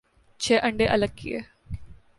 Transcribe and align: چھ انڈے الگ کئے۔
چھ 0.41 0.57
انڈے 0.63 0.85
الگ 0.95 1.11
کئے۔ 1.15 1.39